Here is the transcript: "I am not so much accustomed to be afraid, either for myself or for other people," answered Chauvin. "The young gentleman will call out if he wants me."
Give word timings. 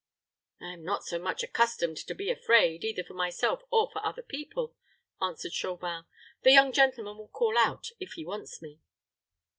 "I 0.59 0.73
am 0.73 0.83
not 0.83 1.03
so 1.03 1.19
much 1.19 1.43
accustomed 1.43 1.97
to 1.97 2.15
be 2.15 2.31
afraid, 2.31 2.83
either 2.83 3.03
for 3.03 3.13
myself 3.13 3.61
or 3.69 3.87
for 3.93 4.03
other 4.03 4.23
people," 4.23 4.73
answered 5.21 5.53
Chauvin. 5.53 6.05
"The 6.41 6.53
young 6.53 6.71
gentleman 6.71 7.19
will 7.19 7.27
call 7.27 7.55
out 7.55 7.89
if 7.99 8.13
he 8.13 8.25
wants 8.25 8.63
me." 8.63 8.79